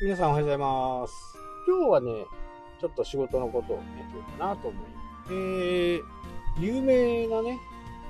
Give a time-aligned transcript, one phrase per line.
[0.00, 1.36] 皆さんおはようございます。
[1.66, 2.24] 今日はね、
[2.80, 5.32] ちょっと仕事のことをね、言おうかなと思います。
[5.32, 6.02] えー、
[6.60, 7.58] 有名なね、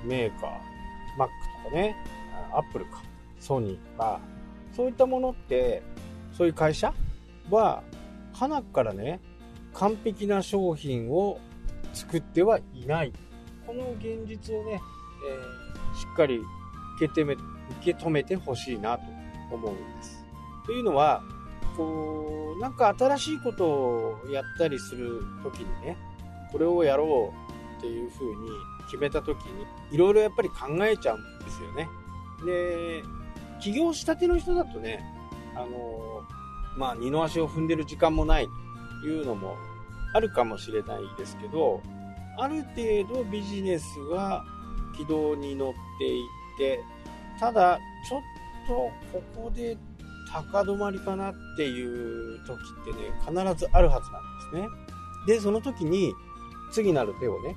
[0.03, 0.49] メーカー、
[1.17, 1.27] Mac
[1.63, 1.95] とかね、
[2.53, 3.01] Apple か、
[3.39, 4.19] ソニーか、
[4.75, 5.81] そういったものって、
[6.37, 6.93] そういう会社
[7.49, 7.81] は、
[8.33, 9.19] 花からね、
[9.73, 11.39] 完璧な商品を
[11.93, 13.13] 作ってはいない。
[13.65, 14.81] この現実をね、
[15.27, 16.39] えーしっかり
[16.97, 17.43] 受け止め、受
[17.81, 19.03] け止めてほしいなと
[19.51, 20.23] 思うんです。
[20.65, 21.23] というのは、
[21.79, 25.97] こう、なんか新しいことをやったりするときにね、
[26.51, 28.49] これをやろうっていうふうに
[28.91, 31.89] 決めたときに、いろいろやっぱり考えちゃうんですよね。
[32.45, 33.01] で、
[33.61, 35.01] 起業したての人だとね、
[35.55, 35.67] あの、
[36.77, 38.47] まあ、二の足を踏んでる時間もない
[39.01, 39.55] というのも
[40.13, 41.81] あるかもしれないですけど、
[42.37, 44.43] ある程度ビジネスが
[44.97, 46.83] 軌道に乗っていって、
[47.39, 48.21] ただ、ちょっ
[48.67, 48.73] と
[49.13, 49.77] ここで
[50.31, 54.69] 高止まりかなっていう時ってね、必ずあるはずなんですね。
[55.27, 56.13] で、その時に
[56.71, 57.55] 次なる手をね、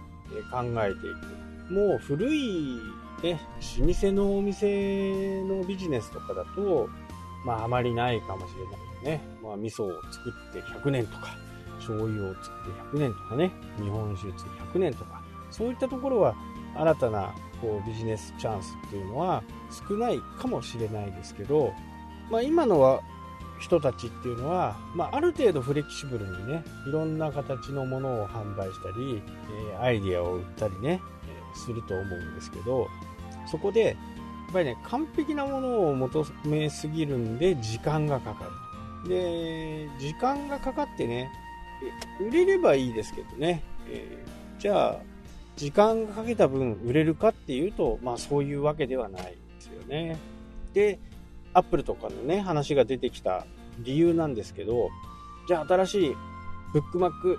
[0.51, 1.11] 考えてい
[1.69, 1.73] く。
[1.73, 2.79] もう古い、
[3.23, 3.41] ね、
[3.79, 6.89] 老舗のお店のビジネスとかだと、
[7.45, 8.64] まああまりないかもしれ
[9.05, 9.25] ないね。
[9.42, 11.36] まあ味噌を作って100年とか、
[11.79, 16.34] 醤油を作って100年とかね、日本酒作って100年とか、そういったところは
[16.77, 19.42] 新たなこうビジネスチャンスっていうのは
[19.89, 21.73] 少ないかもしれないですけど、
[22.31, 23.01] まあ、今のは
[23.61, 29.23] 人たちっていうのは、まあ、ある程度フレキシブルにねいろんな形のものを販売したり、
[29.73, 32.89] えアイディアを売ったりね、えすると思うんですけど
[33.51, 33.97] そこでやっ
[34.53, 38.45] ぱりね完璧なものを求めすぎるんで時間がかか
[39.05, 41.31] るで時間がかかってね
[42.20, 44.97] 売れればいいですけどね、えーじゃあ
[45.57, 50.17] 時間がかけた分売れるかっていうと、まあそういうわけではないですよね。
[50.73, 51.01] で、
[51.55, 53.46] アップルとかのね、話が出てきた
[53.79, 54.90] 理由なんですけど、
[55.48, 56.17] じゃあ新しい
[56.73, 57.39] MacBook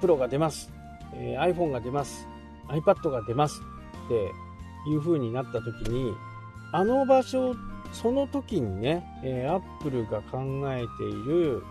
[0.00, 0.70] Pro が出ます。
[1.14, 2.28] えー iPhone が出ます。
[2.68, 3.60] iPad が出ます
[4.06, 6.12] っていう風になった時に、
[6.72, 7.54] あの場所、
[7.92, 10.40] その時にね、えー、アップルが考
[10.72, 11.62] えている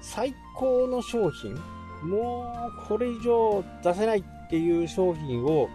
[0.00, 1.54] 最高の商品、
[2.02, 5.68] もうこれ以上出せないっていう商品を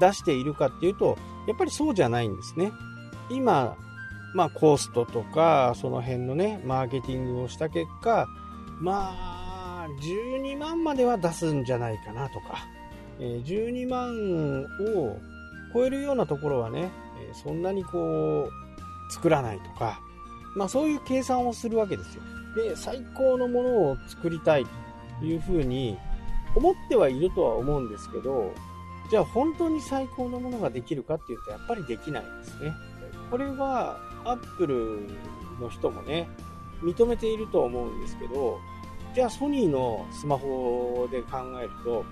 [0.00, 1.16] 出しているかっていうと、
[1.46, 2.72] やっぱりそうじゃないんですね。
[3.30, 3.76] 今、
[4.34, 8.26] まあコストとか、その辺のね、マーケティングをした結果、
[8.80, 12.66] まあ、12万までは出すんじゃないかなとか、
[13.18, 15.16] え12万を
[15.72, 16.90] 超えるようなところはね、
[17.32, 20.00] そんなにこう、作らないとか、
[20.54, 22.22] まあそういう計算をするわけですよ。
[22.56, 24.66] で、最高のものを作りたい
[25.20, 25.98] というふうに
[26.54, 28.52] 思ってはいるとは思うんですけど、
[29.10, 32.72] じゃあ本当に最高のものができるかっていうとやっぱりできないですね。
[33.30, 33.98] これは
[34.30, 35.08] アップル
[35.60, 36.28] の人もね、
[36.82, 38.58] 認めていると思うんですけど、
[39.14, 42.04] じゃあソニーのスマホで考えると、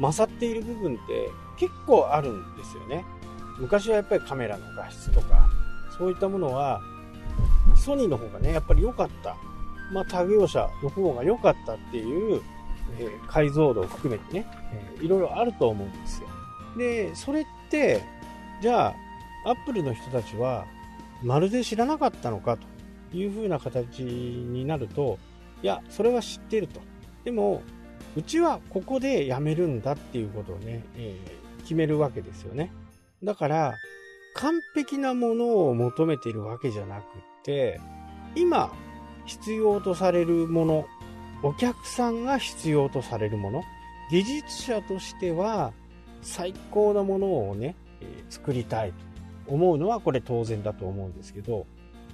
[0.00, 3.04] 勝っている部分って結構あるんですよね。
[3.58, 5.48] 昔はやっぱりカメラの画質とか、
[5.96, 6.80] そういったものは、
[7.76, 9.36] ソニーの方がね、やっぱり良かった。
[9.92, 12.42] まあ他業者の方が良かったっていう、
[12.98, 16.28] えー解像度を含めてね、えーいろいろあると思うんですよ。
[16.76, 18.02] で、それって、
[18.60, 18.94] じゃあ、
[19.46, 20.66] アップルの人たちは、
[21.22, 22.58] まるで知らなかったのか
[23.10, 25.18] というふうな形になると、
[25.62, 26.80] いや、それは知ってると。
[27.24, 27.62] でも、
[28.16, 32.70] うちはここでやめるんだっていうことをね、えー決めるわけですよね。
[33.24, 33.74] だから、
[34.34, 37.04] 完璧なものを求めているわけじゃなくっ
[37.42, 37.80] て、
[38.36, 38.72] 今、
[39.24, 40.86] 必要とされるもの、
[41.42, 43.64] お客さんが必要とされるもの、
[44.12, 45.72] 技術者としては
[46.22, 49.15] 最高なものをね、えー作りたいと
[49.48, 51.66] 思うのはこれ当然だと思うんですけど、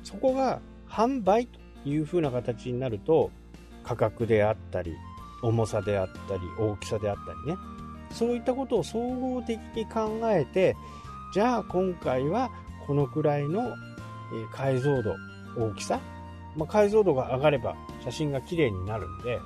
[0.02, 3.30] そこが販売という風な形になると、
[3.84, 4.94] 価格であったり、
[5.42, 7.58] 重さであったり、大きさであったりね、
[8.10, 10.76] そういったことを総合的に考えて、
[11.34, 12.50] じゃあ今回は
[12.86, 13.74] このくらいの
[14.52, 15.14] 解像度、
[15.56, 15.98] 大きさ、
[16.56, 17.74] まあ、解像度が上がれば
[18.04, 19.40] 写真が綺麗になるんで、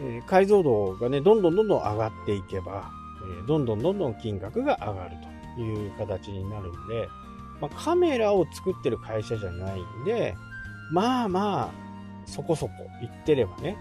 [0.00, 2.90] えー解像度がね、どんどんどんどん上がっていけば、
[3.22, 5.16] えーどんどんどんどん金額が上がる
[5.54, 7.08] という形になるんで、
[7.60, 10.34] まあ、カメラを作ってる会社じゃないんで、
[10.90, 11.86] まあまあ、
[12.26, 13.76] そこそこ言ってればね、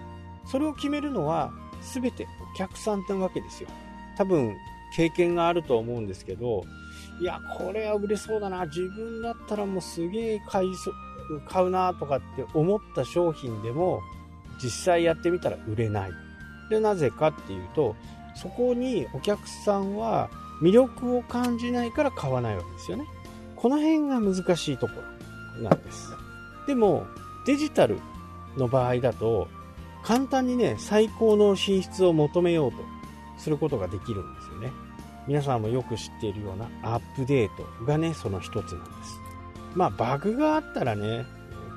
[0.46, 1.52] それを決めるのは
[1.94, 3.70] 全てお客さんなわけですよ。
[4.18, 4.56] 多分、
[4.96, 6.64] 経験があると思うんですけど、
[7.20, 10.70] いや、これは売れそうだな、自分だったらもうすげえ買い
[11.48, 14.02] 買うなとかって思った商品でも、
[14.64, 16.12] 実際やってみたら売れない。
[16.70, 17.96] で、なぜかっていうと、
[18.36, 20.30] そこにお客さんは
[20.62, 23.06] 魅力を感じないから買わないわけですよね。
[23.56, 24.94] この辺が難しいとこ
[25.58, 26.14] ろなんです。
[26.68, 27.06] でも、
[27.46, 28.00] デジタル
[28.58, 29.48] の場合だと、
[30.04, 32.78] 簡単にね、最高の品質を求めようと
[33.38, 34.72] することができるんですよね。
[35.28, 37.50] 皆さんもよく知っているようなアップデー
[37.80, 39.20] トがね、その一つなんです。
[39.74, 41.26] まあ、バグがあったらね、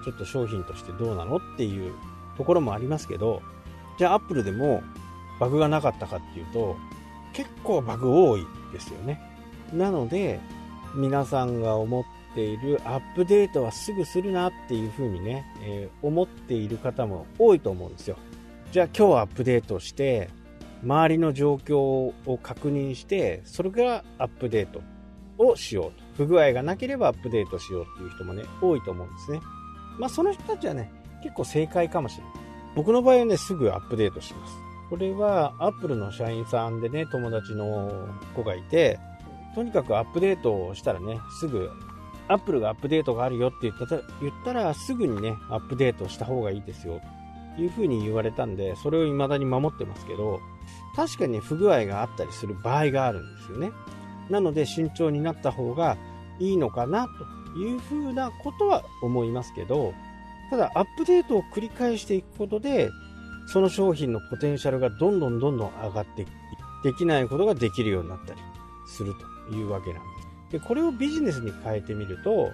[0.04, 1.92] ちょっと商品としてどうなのっていう
[2.36, 3.42] ところもありますけど、
[3.98, 4.82] じゃあアップルでも
[5.40, 6.76] バグがなかったかっていうと、
[7.32, 9.20] 結構バグ多いですよね。
[9.72, 10.40] なので、
[10.94, 12.05] 皆さんが思っ
[12.35, 18.17] ているアップデートはすぐするなっていうふうにね、えー、思っている方も多いと思うんですよ。
[18.73, 20.29] じゃあ今日アップデートして、
[20.82, 24.81] 周りの状況を確認して、それからアップデート
[25.38, 26.25] をしようと。
[26.25, 29.40] 不具合がなければアップデートしようっていう人もね、多いと思うんですね。
[29.99, 30.93] まあその人たちはね、
[31.23, 32.32] 結構正解かもしれない。
[32.75, 34.52] 僕の場合はね、すぐアップデートします。
[34.90, 38.99] これはアップルの社員さんでね、友達の子がいて、
[39.55, 41.71] とにかくアップデートをしたらね、すぐ、
[42.29, 43.87] アップルがアップデートがあるよって言った
[44.21, 47.00] 言ったら、すぐにね、アップデートした方がいいですよ、
[47.56, 50.41] というふうに言われたんで、それを未だに守ってますけど、
[50.95, 53.71] 確かに不具合があったりする場合があるんですよね。
[54.31, 55.97] なので慎重になった方が
[56.39, 57.09] いいのかな
[57.55, 59.95] というふうなことは思いますけど、
[60.50, 62.91] ただアップデートを繰り返していくことで、
[63.47, 66.29] その商品のポテンシャルがどんどんどんどん上がっていき、
[66.85, 68.41] できないことができるようになったり
[68.87, 70.09] するというわけなんで
[70.50, 70.53] す。
[70.53, 72.50] で、これをビジネスに変えてみると、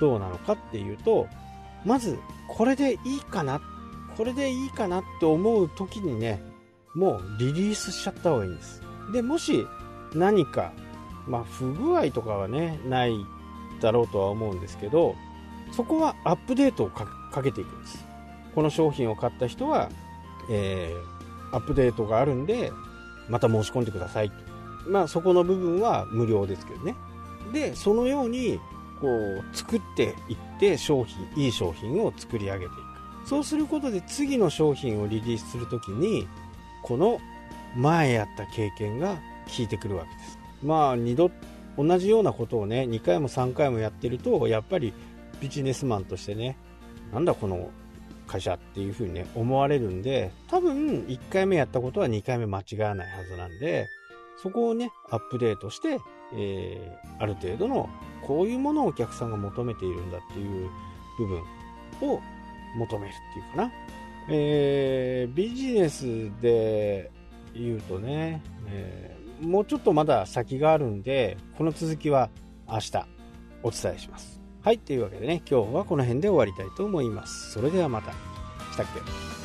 [0.00, 1.26] どうなのかっていうと、
[1.84, 2.18] まず、
[2.48, 3.60] これでいいかな、
[4.16, 6.42] これでいいかなって思う時にね、
[6.94, 8.82] もうリリースしちゃった方がいいんです。
[9.12, 9.66] で、もし
[10.14, 10.72] 何か
[11.28, 13.14] まあ、不具合とかはね、ない
[13.80, 15.14] だろうとは思うんですけど、
[15.72, 17.06] そこはアップデートをか
[17.42, 18.04] けていくんです。
[18.54, 19.90] この商品を買った人は、
[20.50, 22.72] えー、アップデートがあるんで、
[23.28, 24.36] また申し込んでくださいと。
[24.86, 26.94] まあ、そこの部分は無料ですけどね。
[27.52, 28.60] で、そのように、
[29.00, 33.28] こう、作っていって、商品、いい商品を作り上げていく。
[33.28, 36.26] そうすることで、次の商品をリリースするときに、
[36.82, 37.20] この
[37.76, 39.14] 前やった経験が
[39.56, 40.38] 効いてくるわけです。
[40.62, 41.30] まあ2度
[41.76, 44.92] 同じようなことをね2回も3回もやってるとやっぱり
[45.40, 46.56] ビジネスマンとしてね
[47.12, 47.70] なんだこの
[48.26, 53.88] 会社っていう風にね思われるんで多分1回目やったことは2回目間違わないはずなんで
[54.42, 56.00] そこをねアップデートして、
[56.34, 57.88] えー、ある程度の
[58.22, 60.70] こういうものをお客さんが求めているんだっていう
[61.18, 61.42] 部分
[62.02, 62.20] を
[62.76, 63.72] 求めるっていうかな、
[64.30, 67.10] えー、ビジネスで
[67.54, 72.28] 言うとね、えーもうちょっとまだ先があるんで、この続きは
[72.68, 73.06] 明日
[73.62, 74.40] お伝えします。
[74.62, 77.52] はい、というわけでね、今日はこの辺で終わりたいと思います。
[77.52, 78.10] それではまた。
[78.72, 79.37] したっけ？